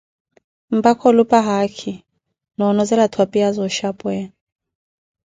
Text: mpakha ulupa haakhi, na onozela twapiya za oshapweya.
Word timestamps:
mpakha 0.71 1.09
ulupa 1.09 1.37
haakhi, 1.47 1.93
na 2.57 2.63
onozela 2.71 3.05
twapiya 3.13 3.47
za 3.55 3.61
oshapweya. 3.67 4.27